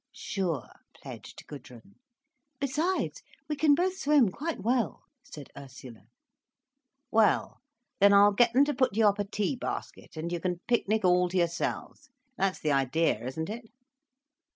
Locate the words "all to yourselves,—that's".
11.05-12.61